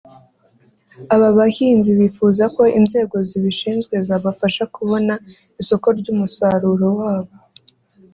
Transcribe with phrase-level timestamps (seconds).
[1.15, 5.13] Aba bahinzi bifuza ko inzego zibishinzwe zabafasha kubona
[5.61, 7.31] isoko ry’umusaruro wabo